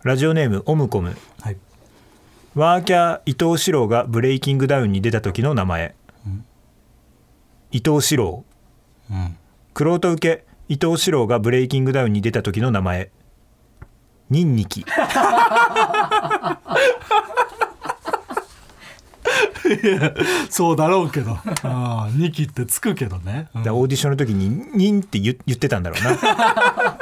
[0.03, 1.17] ラジオネームオムコム。
[1.41, 1.57] はい
[2.57, 5.93] ワーキャー伊藤四郎がブレイキングダウンに出た時の名前、
[7.69, 8.45] 伊藤四郎。
[9.11, 9.37] うん
[9.75, 13.11] クロ受け伊藤四郎がブレイキングダウンに出た時の名前。
[14.31, 14.83] ニンニキ。
[20.49, 21.37] そうだろうけど。
[21.61, 23.61] あ2期ってつくけどね、うん。
[23.69, 26.97] オーディションの時にニンって言言ってたんだろうな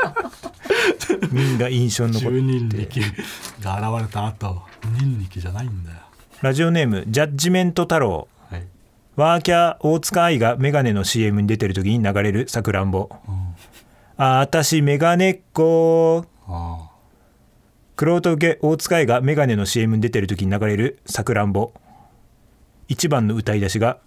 [1.31, 2.87] ニンが印象に残十人って
[3.59, 4.61] 力が現れた後
[4.99, 5.97] 人力じゃないんだよ。
[6.41, 8.27] ラジオネームジャッジメント太郎。
[8.49, 8.67] はい。
[9.15, 13.09] ワーキャー大塚愛がメガネの CM に出てる時に流れるさくらんぼ、
[14.17, 16.25] ああたしメガネっ子。
[16.47, 16.91] あ
[17.95, 21.71] クロート受け大塚愛がメガネの CM に出てる時に流れるさくらんぼ。
[22.87, 23.97] 一番の歌い出しが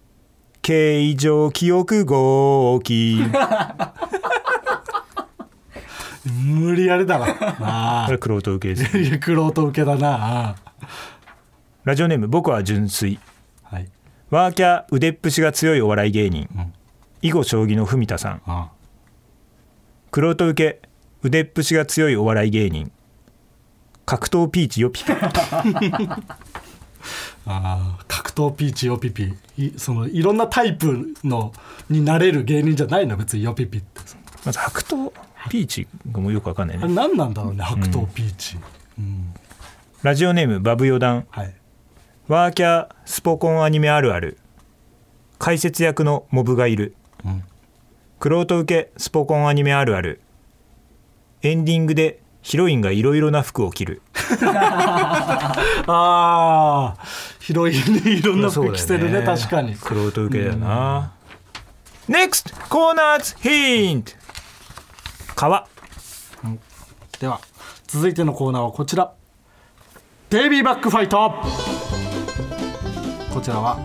[0.62, 3.18] 「形状記憶号機」
[6.24, 7.26] 無理やりだな
[8.04, 10.50] あこれクロート受けですいやクロート受けだな。
[10.50, 10.56] あ
[11.84, 13.18] ラジオネーム僕は純粋。
[13.64, 13.88] はい。
[14.30, 16.48] ワーキャー腕っぷしが強いお笑い芸人、
[17.22, 18.42] 囲碁将棋の文田さん。
[18.46, 18.70] あ
[20.12, 20.88] クロート受け
[21.22, 22.92] 腕っぷしが強いお笑い芸人。
[24.06, 25.14] 格闘ピーチよピカ
[27.46, 29.34] あ格白桃ピーチヨピピ。
[29.58, 31.52] いそのいろんなタイプの
[31.90, 34.00] になれる芸人じゃないの別にヨピピって。
[34.44, 35.12] まず白桃
[35.50, 36.86] ピーチがもうよくわかんないね。
[36.88, 38.56] 何なんだろうね白桃ピーチ、
[40.02, 41.26] ラジオネームバブヨダン。
[41.30, 41.54] はい。
[42.28, 44.38] ワーキャースポコンアニメあるある。
[45.38, 46.94] 解説役のモブがいる。
[47.24, 47.42] うん。
[48.20, 50.20] クロート受けスポコンアニメあるある。
[51.42, 54.02] エンディングでヒロインがいろいろな服を着る。
[55.86, 56.96] ああ
[57.40, 59.74] ヒロインにいろんな服着てるね確かに。
[59.76, 61.12] クロート受けだよな。
[62.08, 64.12] NEXT コーナーズヒント
[65.42, 65.66] 川。
[67.18, 67.40] では
[67.88, 69.12] 続いてのコーナーはこちら。
[70.30, 71.32] デイビーバックファイト。
[73.34, 73.80] こちらは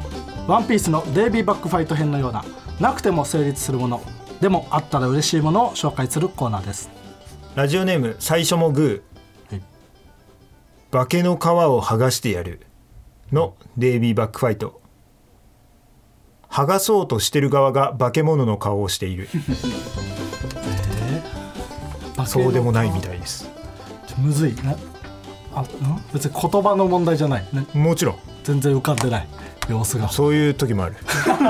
[0.48, 2.46] ワンピースのデイビーバックファイト編のような
[2.80, 4.04] なくても成立するもの
[4.40, 6.92] でもあったら嬉しいものを紹介するコーナーです。
[7.56, 9.64] ラジオネーム最初もグー、はい。
[10.92, 12.68] 化けの皮を剥がしてやる。
[13.32, 14.80] のデイビーバックファイト。
[16.52, 19.28] 剥がそうとしてる側が化け物の顔をしている
[22.26, 23.50] そうでもないみたいです。
[24.18, 24.56] むずい。
[24.64, 24.76] な
[25.54, 25.66] あん？
[26.14, 28.16] 別に言葉の問題じゃない、ね、もちろん。
[28.44, 29.28] 全然浮かんでない。
[29.70, 30.10] 様子が。
[30.10, 30.96] そういう時もある。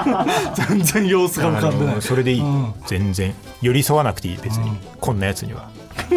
[0.69, 1.93] 全然様子が浮かんでない。
[1.93, 2.73] あのそれでいい、うん。
[2.87, 3.33] 全然。
[3.61, 5.69] 寄り添わなくていい別に、こんなやつには。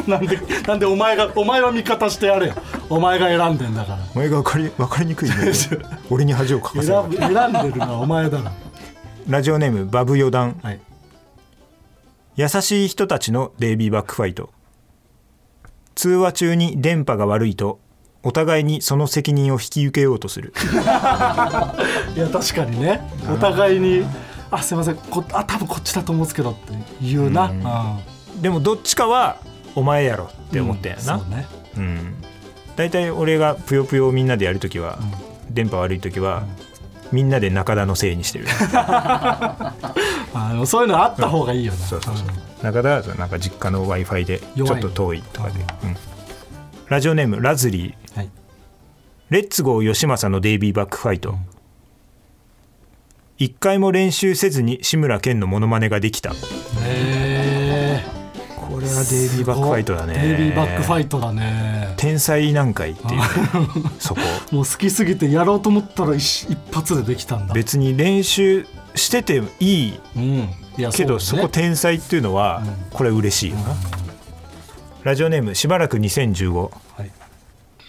[0.07, 2.55] なんでなんでお前がお前は味方してやれよ。
[2.89, 3.99] お前が選んでんだから。
[4.15, 5.37] お前が分かり分かりにくいね。
[6.11, 8.53] 俺に恥をかかせる選ぶ選んでるのはお前だな
[9.29, 10.81] ラジオネームバブヨダンはい
[12.40, 14.48] 優しい人たちのデイビーバックファイト。
[15.94, 17.81] 通話中に電波が悪いと
[18.22, 20.55] お互いにその責任を引き受けようとする。
[22.16, 23.03] いや確かにね。
[23.31, 24.07] お互いに
[24.50, 26.72] 「あすいませんこあ多分こっちだと思うんですけど」って
[27.03, 28.40] 言うな、うん。
[28.40, 29.37] でもどっちかは
[29.74, 31.46] お前やろって思ったんやな、そうね。
[31.76, 32.14] うん。
[32.74, 34.98] 大体俺がぷよぷよをみんなでやるときは、
[35.50, 36.44] 電波悪いときは、
[37.12, 38.46] みんなで中田のせいにしてる。
[38.70, 39.75] あ
[40.53, 41.79] でもそういうのあった方がいいよな。
[41.79, 42.27] そうそうそう。
[42.62, 45.96] 中田だとなんか実家の w i f i でちょっと遠いとかで、うん。
[46.88, 48.16] ラジオネームラズリー。
[48.18, 48.31] はい。
[49.31, 51.37] レッツゴー吉政のデイビーバックファイト、
[53.38, 56.31] 一回も練習せずに志村けんのモノマネができた。
[56.31, 56.35] へ
[56.85, 57.20] え
[58.94, 60.14] はデイビーバックファイトだね。
[60.14, 61.94] デイビーバックファイトだね。
[61.96, 63.22] 天才なんかいっていう
[63.98, 64.20] そこ。
[64.53, 67.55] もう好きすぎてやろうと思ったら一一発でできたんだ。
[67.55, 70.50] 別に練習してていいうん。
[70.79, 73.74] いやけどそ,、こ天才っていうのはこれ嬉しいよな、
[75.03, 76.70] ラジオネームしばらく2015は
[77.05, 77.11] い。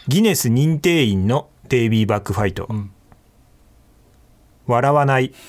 [0.07, 2.91] ギネス認定員のデイビーバックファイト、ん。
[4.67, 5.31] 笑わない。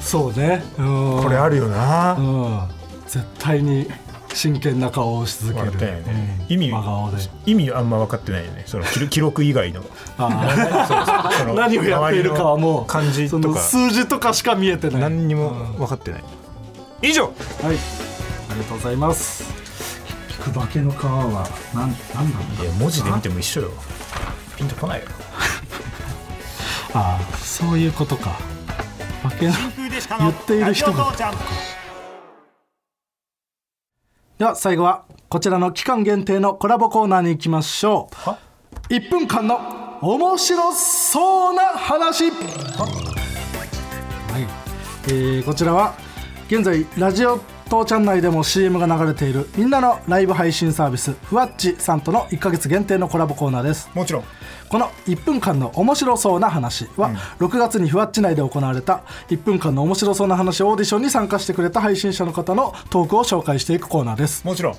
[0.00, 0.62] そうね。
[0.78, 1.20] うん。
[1.22, 2.60] これあるよな、うん
[3.06, 3.88] 絶対に
[4.34, 5.76] 真剣な顔をし続ける。
[5.78, 6.04] ね、
[6.48, 6.54] うん。
[6.54, 7.16] 意味真顔で。
[7.46, 8.64] 意味あんま分かってないよね。
[8.66, 9.82] その記録記録以外の。
[11.54, 13.60] 何をやっているかはもう漢字そのとか。
[13.60, 15.00] 数字とかしか見えてない。
[15.00, 16.24] 何にも分かってない、
[17.02, 17.24] 以上。
[17.24, 17.34] はい。
[18.50, 19.44] ありがとうございます。
[20.28, 23.70] 結局化けの皮はなんなんなんだいや文字で見ても一緒よ。
[24.56, 25.06] ピンとこないよ。
[26.94, 28.38] ああそういうことか。
[29.22, 29.54] 化けの
[30.18, 31.12] 言っている人が
[34.38, 38.14] では最後はこちらの期間限定のコラボコーナーに行きましょう。
[38.28, 38.38] は
[38.90, 39.58] ？1分間の
[40.02, 42.30] 面白そうな話。
[42.30, 42.36] は？
[44.38, 44.42] い、
[45.08, 45.94] えーこちらは
[46.48, 53.88] 現在ラジオ父ちゃん内でも CM が流れているみんなのライブ配信サービスふわっちさんとの1ヶ月限定のコラボコーナーです。
[53.94, 54.24] もちろん
[54.68, 64.76] この1分間の面白そうな話は、6月にふわっち内で行われた1分間の面白そうな話オーディションに参加してくれた配信者の方のトークを紹介していくコーナーです、もちろん。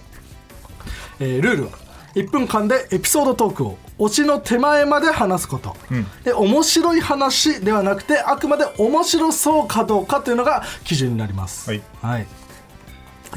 [1.19, 1.69] えールールは
[2.15, 5.75] 1分間でエピソードトークを推しの手前まで話すこと、
[6.23, 11.69] で面白い話ではなくてあくまで面白そうかどうかというのが基準になります。
[11.69, 11.75] は
[12.19, 12.27] い、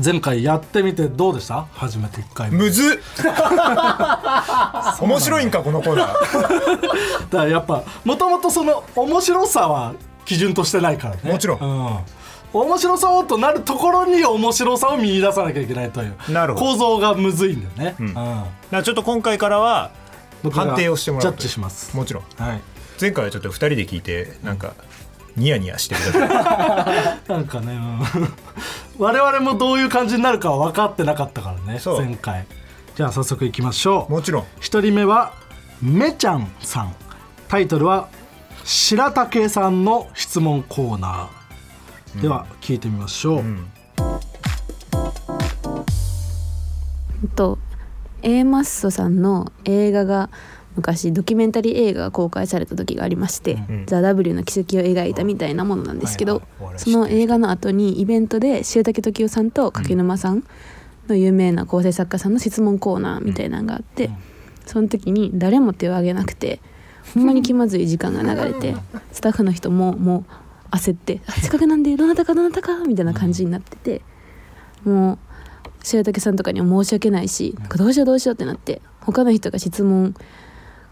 [0.02, 1.66] 前回やってみてどうでした？
[1.72, 2.58] 初めて1回目。
[2.58, 2.98] むずっ。
[5.00, 6.80] 面白いんかこのコーナー。
[7.30, 11.32] だからやっぱもともとその面白さは基準としてないからね。
[11.32, 11.60] もちろん。
[11.60, 16.14] うん、面白そうとなるところに面白さを見出さなきゃいけないという
[16.54, 18.14] 構造がむずいんだよね、うん。
[18.14, 19.90] だからちょっと今回からは
[20.52, 21.96] 判定をしてもらうジャッジします。
[21.96, 22.24] もちろん。
[22.42, 22.60] はい。
[23.00, 24.74] 前回はちょっと2人で聞いてなんか
[25.36, 26.00] ニヤニヤしてる
[27.28, 28.34] なんかね、うん。
[28.98, 32.04] 我々もどういう感じになるかは分かってなかったからねそう。
[32.04, 32.46] 前回。
[32.96, 34.12] じゃあ早速いきましょう。
[34.12, 34.44] もちろん。
[34.60, 35.32] 一人目は
[35.80, 36.94] めちゃんさん。
[37.48, 38.08] タイトルは
[38.64, 43.44] 白竹さんの質問コーナー、では聞いてみましょう、
[47.22, 47.58] えっと
[48.22, 50.30] A マッソさんの映画が
[50.76, 56.78] 昔ドキュメンタリー映画が公開された時がありまして「ザ・ w の奇跡を描いたみたいなものなんですけど、はいはい。
[56.78, 60.44] その映画の後にイベントで白竹時生さんと柿沼さん
[61.08, 64.10] の有名な構成作家さんの質問コーナーみたいなのがあって、
[64.66, 66.60] その時に誰も手を挙げなくて
[67.14, 68.76] ほんまに気まずい時間が流れて
[69.12, 70.24] スタッフの人もも
[70.72, 74.02] う焦って「あせっかくなんでどなたかどなたか」みたいな感じになってて
[74.84, 75.18] もう
[75.82, 80.14] 白竹さんとかには申し訳ないしどうしようどうしようってなって他の人が質問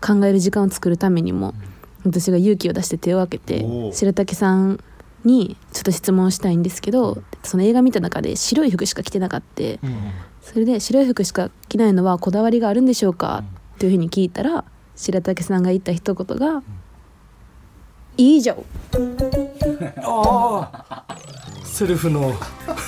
[0.00, 1.54] 考える時間を作るためにも
[2.04, 4.82] 私が勇気を出して手を挙げて白竹さん
[5.24, 9.62] にちょっと質問したいんですけどその映画見た中で白い服しか着てなかった
[10.42, 14.64] それで白い服しか着ないのはこだわりがあるんでしょうかっていうふうに聞いたら
[14.96, 16.62] 白竹さんが言った一言が
[18.16, 18.56] 「いいじゃん
[21.78, 22.34] セルフの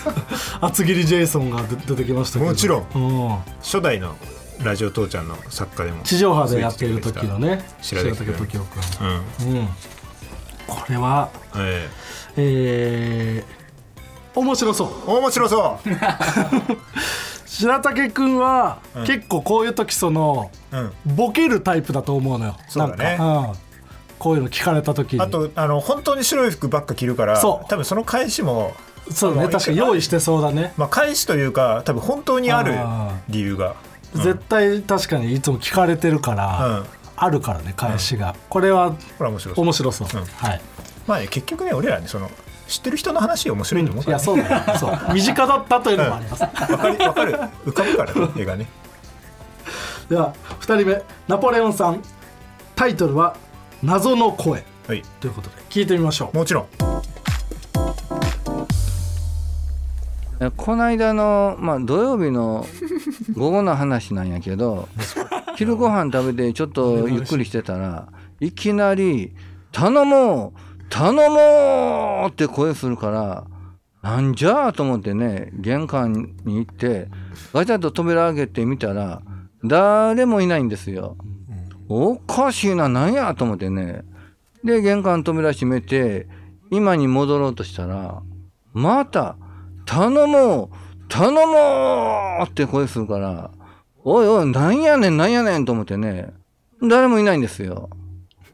[0.60, 2.50] 厚切りジェイソンが出出てきましたけど。
[2.50, 2.86] もちろん。
[2.92, 3.28] うん。
[3.60, 4.16] 初代の
[4.62, 6.02] ラジオ父ちゃんの作家でも。
[6.02, 9.68] 地上波でやっている時のね白竹時生君うんうん。
[10.66, 11.88] これはえ
[12.36, 13.44] え。
[14.34, 14.88] ー、面白そう。
[15.08, 15.88] え面白そう。
[17.46, 20.92] 白竹君は、結構こういう時そのうん。
[21.06, 22.56] ボケるタイプだと思うのよ。
[22.68, 23.16] そうだね。
[23.18, 23.52] うん、
[24.18, 25.22] こういうの聞かれた時に。
[25.22, 27.68] あとあの本当に白い服ばっか着るからそう。
[27.68, 28.74] 多分その返しも
[29.10, 30.72] そうね確かに用意してそうだね。
[30.76, 33.74] まあ返しというか多分本当にあるあ理由が
[34.14, 36.86] 絶対確かにいつも聞かれてるから、うん。
[37.16, 39.64] あるからね返しが、これは面白そう。
[39.64, 40.24] 面白そう、うん。
[40.24, 40.60] はい。
[41.06, 42.30] まあね結局ね俺らねその
[42.66, 44.24] 知ってる人の話面白いと思うから、ね。
[44.24, 44.78] いやそうだよ。
[44.78, 44.98] そう。
[45.12, 47.32] 身近だったというのもあります、わかるわかる。
[47.66, 48.66] 浮かぶからね絵がね。
[50.08, 51.02] では2人目。
[51.28, 52.02] ナポレオンさん。
[52.74, 53.36] タイトルは
[53.82, 54.64] 「謎の声。
[54.86, 56.36] はい」ということで聞いてみましょう。
[56.36, 56.66] もちろん
[60.56, 62.66] この間の、まあ、土曜日の
[63.36, 64.88] 午後の話なんやけど
[65.56, 68.08] 昼ご飯食べてちょっとゆっくりしてたら
[68.40, 69.34] いきなり
[69.70, 73.44] 「頼もう頼もう!」って声するから
[74.02, 77.08] なんじゃあと思ってね玄関に行って
[77.52, 79.20] ガチャッと扉開けてみたら
[79.62, 81.16] 誰もいないんですよ。
[81.90, 84.04] おかしいななんやと思ってね
[84.64, 86.28] で玄関扉閉めて
[86.70, 88.22] 今に戻ろうとしたら
[88.72, 89.36] また
[89.90, 90.68] 「頼もう
[91.08, 93.50] 頼もう!」って声するから
[94.04, 96.32] 「おいおいなんやねんなんやねん」と思ってね
[96.80, 97.90] 誰もいないんですよ。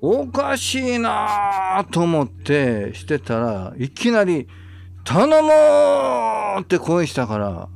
[0.01, 4.47] おかしいなと思ってしてたらいきなり
[5.05, 7.69] 「頼もう!」って声したからは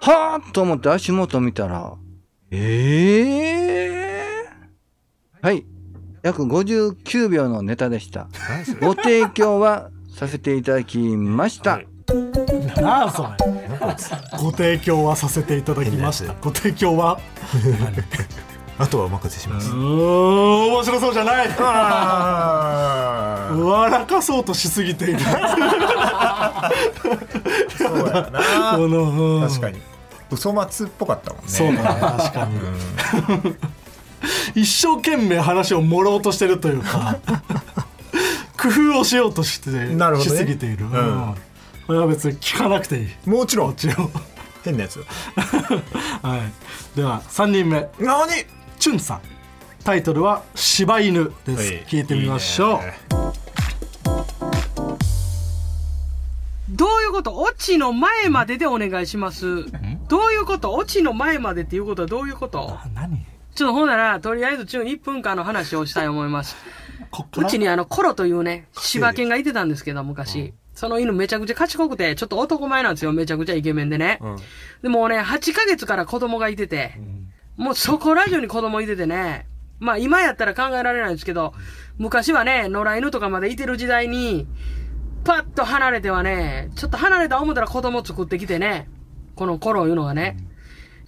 [0.00, 1.94] あと思って足元見たら
[2.50, 4.24] ええ
[5.40, 5.64] はい
[6.22, 8.28] 約59秒のネタでした。
[8.80, 11.80] ご提供はさせていただきました。
[12.80, 13.28] なあそれ。
[14.38, 16.34] ご提供はさせていただきました。
[16.40, 17.18] ご提供は。
[18.78, 21.48] あとはお任せしまうす面白そうじゃない。
[23.54, 25.18] 笑かそうとしすぎている。
[25.20, 25.26] そ
[27.92, 28.40] うやな。
[28.76, 29.48] この、うん。
[29.48, 29.80] 確かに。
[30.30, 31.48] 嘘松っぽかったもんね。
[31.48, 32.48] そうだね確か
[34.54, 37.18] に、一生懸命話を盛ろうとしてるというか
[38.58, 39.94] 工夫をしようとして、ね。
[40.22, 40.92] しすぎている、ん。
[40.92, 41.34] うん
[41.86, 43.08] これは別に聞かなくていい。
[43.28, 44.10] もちろんもちろん
[44.64, 45.04] 変なやつ。
[46.22, 46.38] は
[46.94, 46.96] い。
[46.96, 47.88] では3人目。
[47.98, 48.28] 何？
[48.78, 49.20] チュンさん。
[49.84, 51.84] タイトルは「柴犬」です、はい。
[51.86, 52.78] 聞いてみましょう。
[52.78, 52.98] いいね。
[56.70, 57.36] どういうこと？
[57.36, 59.64] オチの前まででお願いします。
[60.08, 60.74] どういうこと？
[60.74, 62.70] オチの前までっていうことはどういうこと？
[62.70, 63.26] あ何？
[63.54, 66.56] ちょっとほんなら、とりあえず中1分間の話をしたいと思います。
[67.10, 67.48] こっから？
[67.48, 70.54] うちにあの、コロというね、柴犬がいてたんですけど、昔。
[70.74, 73.12] その犬めちゃくちゃ賢くて、ちょっと男前なんですよ。
[73.12, 74.20] めちゃくちゃイケメンでね。
[74.82, 76.94] でもうね、8ヶ月から子供がいてて、
[77.56, 79.46] もうそこら中に子供いててね。
[79.78, 81.54] まあ今やったら考えられないんですけど、
[81.98, 84.46] 昔はね、野良犬とかまでいてる時代に、
[85.24, 88.88] パッと離れてはね、ちょっと離れた思ったら子供作ってきてね、
[89.36, 90.36] このコロいうのがね、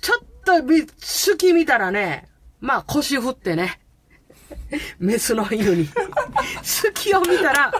[0.01, 2.29] ちょっとび、好き見たらね、
[2.61, 3.81] まあ腰振ってね、
[4.99, 5.89] メスの犬に。
[5.89, 5.95] 好
[6.95, 7.73] きを見たら、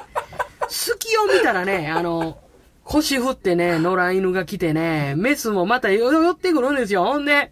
[0.65, 2.39] 好きを見たらね、あの、
[2.85, 7.05] 腰振ってね、野良犬が来てね、メスもまたよ寄ってくるんですよ。
[7.05, 7.51] ほんで、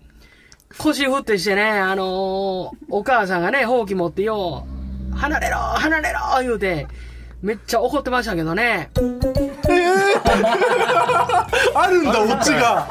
[0.79, 4.67] 腰振ってしてね、あのお母さんがね、ほうき持ってよ、
[5.15, 6.87] 離れろ離れろ言うて、
[7.43, 8.91] めっちゃ怒ってましたけどね。
[11.75, 12.89] あるんだオチが。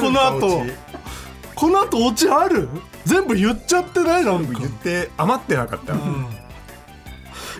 [0.00, 0.62] この後。
[1.54, 2.68] この後オチある？
[3.04, 4.24] 全部言っちゃってない？
[4.24, 4.58] なんか。
[4.58, 5.96] 言って余ってなかった、い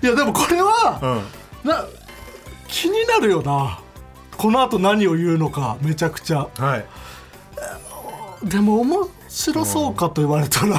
[0.09, 1.71] やでもこれは、うん。
[1.71, 1.85] な
[2.71, 3.81] 気になるよな。
[4.37, 6.49] この後何を言うのかめちゃくちゃ。
[6.57, 6.85] はい。
[8.49, 10.79] でもおも白そうかと言われたら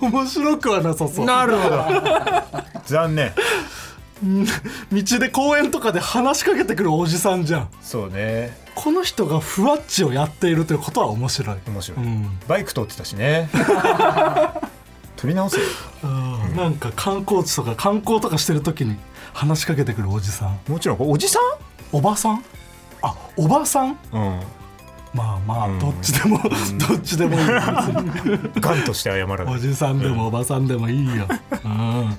[0.00, 1.24] 面白くはなさそう。
[1.24, 1.84] なるほど。
[2.86, 3.32] 残念。
[4.90, 7.68] 道で公園とかで話しかけてくるおじさんじゃん。
[7.80, 8.56] そうね。
[8.74, 11.56] この人がふわっちをやっているということは面白い。
[11.68, 12.38] 面白い、うん。
[12.48, 13.48] バイク通ってたしね。
[15.16, 15.66] 取り直せよ。
[16.02, 16.56] うん。
[16.56, 18.96] なんか観光地とか観光とかしてる時に
[19.38, 20.58] 話しかけてくるおじさん。
[20.68, 21.38] もちろんおじさ
[21.92, 22.44] おばさん？
[23.02, 23.90] あおばさん？
[23.90, 24.40] んうん。
[25.14, 25.78] まあまあ、うん。
[25.78, 29.54] どっちでも、どっちでもいいガンとして謝らない。
[29.54, 31.28] おじさんでもおばさんでもいいよ、
[31.64, 32.16] うん。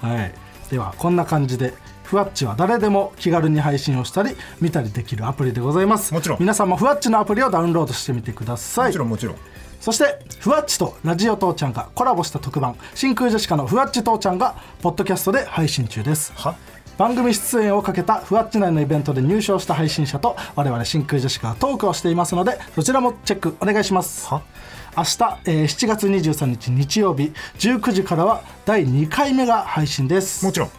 [0.00, 0.32] はい、
[0.70, 6.14] ではこんな感じでふわっちは誰でも気軽に配信をしたり見たりできるアプリでございます。
[6.14, 6.38] もちろん。
[6.38, 8.86] 皆さんもふわっちのアプリをダウンロードしてみてください。
[8.86, 9.36] もちろんもちろん
[9.84, 12.74] そしてふわっちとラジオ父ちゃんがコラボした特番。
[12.94, 16.32] 真空ジェシカのふわっち父ちゃんがポッドキャストで配信中です。
[16.36, 16.56] は？
[16.96, 24.26] 番組出演をかけたふわっち内のイベントで入賞した配信者と我々真空ジェシカがトークをしていますのでそちらもチェックお願いします。
[24.26, 24.40] は？
[24.96, 30.46] 明日、えー7月23日日曜日19時からは第2回目が配信です。
[30.46, 30.70] もちろん。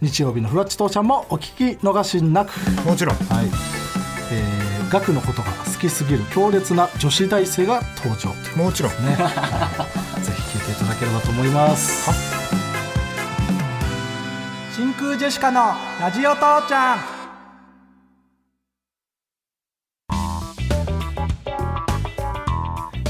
[0.00, 2.52] 日曜日のふわっち父ちゃんもお聞き逃しなく。
[2.86, 3.16] もちろん。
[3.16, 3.46] はい。
[4.32, 4.63] えー、
[4.94, 8.32] 学のことが好きすぎる強烈な女子大生が登場。
[8.56, 8.92] もちろん。
[9.04, 9.86] ね、は
[10.20, 10.22] い。
[10.22, 12.08] ぜひ聞いていただければと思います。
[14.76, 16.98] 真空ジェシカのラジオ父ちゃん。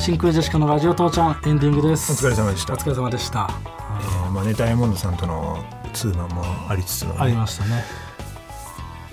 [0.00, 2.12] 真空ジェシカのラジオ父ちゃんエンディングです。
[2.12, 2.72] お疲れ様でした。
[2.72, 3.50] お疲れ様でした。
[4.00, 5.62] えーまあねダイヤモンドさんとの
[5.92, 7.84] ツーマンもありつつのね、ありましたね。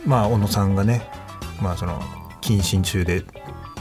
[0.05, 1.11] まあ小野さんがね
[1.61, 2.01] まあその
[2.41, 3.23] 謹慎中で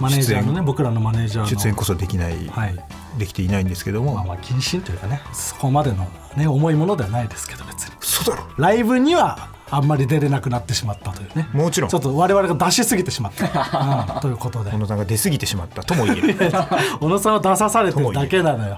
[0.00, 2.76] マネージャーのね僕らのマネージャーの出演こそできない、はい。
[3.18, 7.94] できていないんですけども、まあまあ謹慎というかねそこまでのね重いものではないですけど別に。
[8.00, 8.48] そうだろ。
[8.56, 11.48] ライブにはあんまり出れなくなってしまったというね。
[11.52, 11.90] もちろん。
[11.90, 13.44] ちょっと我々が出しすぎてしまった、
[14.14, 14.70] うんということで。
[14.70, 16.36] 小野さんが出過ぎてしまったとも言える。
[17.00, 18.76] 小野さんは出さされてるだけなのよ、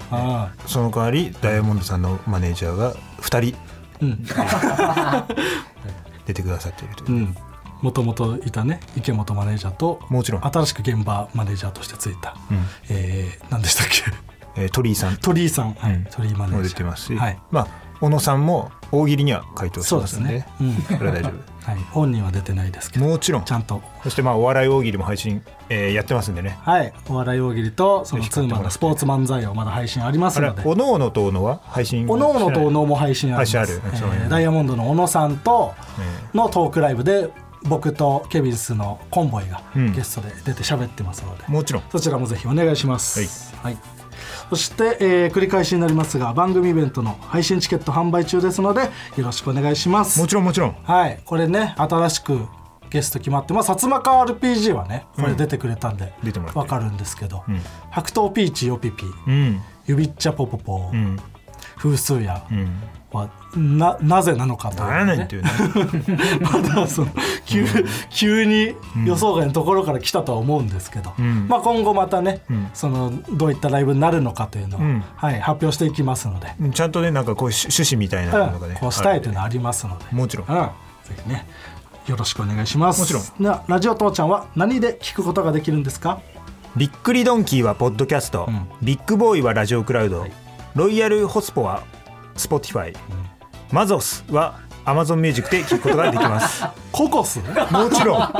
[0.67, 3.57] その代わりダイヤモンドさんのマネージャーが2人
[4.01, 4.25] うんうん。
[6.27, 7.37] 出てくださっているという、うん
[7.83, 10.47] もともといたね池本マネージャーともちろん。
[10.47, 12.65] 新しく現場マネージャーとしてついた、うん。
[12.89, 14.63] えー、何でしたっけ？
[14.63, 15.17] えー鳥居さん。
[15.17, 16.05] 鳥居さん、はいうん。
[16.05, 16.75] 鳥居マネーもジャー。
[16.75, 17.39] 出てますし、はい。
[17.51, 17.67] まあ
[18.01, 20.75] 小野さんも大喜利には回答してそうですますんでね、うん。
[20.99, 21.31] これは大丈
[21.63, 23.11] はい、本人は出てないですけ夫ど。
[23.11, 23.45] もちろん。
[23.45, 23.81] ちゃんと。
[24.03, 26.59] そしてまあお笑い大喜利も配信、えーやってますんでね。
[26.63, 26.93] はい。
[27.09, 30.63] お笑い大喜利とそのツーマンのスポーツ漫才をまだ配信ありますので。
[30.65, 33.75] おのおのとおのは配信おのおのとおのも配信あります。
[33.75, 35.73] えーダイヤモンドの小野さんと
[36.35, 37.31] えのトークライブで
[37.65, 39.93] 僕とケビンスのコンボイがうん。
[39.93, 41.83] ゲストで出て喋ってますので、もちろん。
[41.91, 43.55] そちらもぜひお願いします。
[43.57, 43.77] はい。
[44.51, 48.89] そして、えー繰り返しになりますが番組イベントの配信チケット販売中ですのでよ
[49.25, 50.21] ろしくお願いします。
[50.21, 50.77] もちろんもちろん。
[50.83, 52.41] はい、これね新しく
[52.91, 56.59] ゲスト決まって、まあ、薩摩川 RPG はねこれ出てくれたんで、出てもらって。
[56.59, 57.61] わかるんですけど、ん。
[57.91, 59.61] 白桃ピーチヨピピうん。
[59.87, 61.19] ゆびっちゃぽぽぽ、うん。
[61.77, 62.71] 風数やうん
[63.19, 64.83] はななぜなのかと。
[64.83, 65.51] いうね、何やねんっていうね。
[66.41, 67.09] まだその
[67.45, 67.67] 急,、
[68.11, 71.49] 急に予想外のところから来たとは思うんですけど、ん。
[71.49, 72.71] まあ、今後またね、ん。
[72.73, 75.05] そのどういったライブになるのかというのを、うん。
[75.17, 78.81] はい、発表していきますので、ちゃんとねなんかこういう趣旨みたいなのがね、うん。
[78.81, 80.47] こうしたいというのはありますので、もちろん。
[80.49, 80.71] うん、ぜ
[81.23, 81.47] ひね
[82.07, 83.01] よろしくお願いします。
[83.01, 83.23] もちろん。
[83.39, 86.21] なラジオ父ちゃんは何で聞くことができるんですか？
[86.75, 88.69] びっくりドンキーはポッドキャスト、ん。
[88.81, 90.27] ビッグボーイはラジオクラウド、
[90.75, 91.83] ロイヤルホスポは
[92.37, 92.95] スポティファイ、
[93.71, 96.65] マゾスはアマゾンミュージックで聞くことができます。
[96.91, 97.39] ココス？
[97.41, 98.33] もちろん。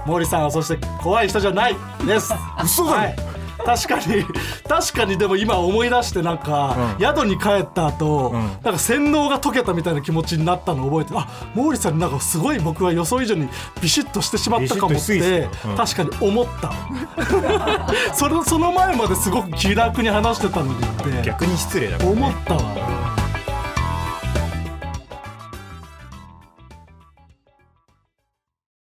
[0.06, 1.78] 毛利さんはそして怖い人じゃない。
[2.06, 2.34] です。
[2.62, 2.98] 嘘だろ。
[2.98, 4.26] はい確かに
[4.68, 7.04] 確かにでも今思い出してなんか、うん。
[7.04, 8.34] 宿に帰った後、ん。
[8.34, 13.50] なんか洗脳が解けたみたいな気持ちになったのを覚えてあ毛利さんになんかすごい僕は予想以上に
[13.82, 15.76] ビシッとしてしまったかもってうん。
[15.76, 16.74] 確かに思った。
[18.14, 22.06] それその前まですごく気楽に話してたのにって逆に失礼だね。
[22.06, 23.17] 思ったわ